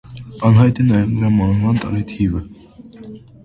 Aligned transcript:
Անհայտ 0.47 0.81
է 0.83 0.85
նաև 0.87 1.11
նրա 1.11 1.31
մահվան 1.35 1.79
տարեթիվը։ 1.87 2.45